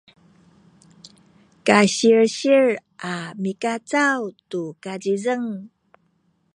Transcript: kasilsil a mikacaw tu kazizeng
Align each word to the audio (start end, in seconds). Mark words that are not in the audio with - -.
kasilsil 1.65 2.67
a 3.11 3.13
mikacaw 3.43 4.21
tu 4.49 4.61
kazizeng 4.83 5.47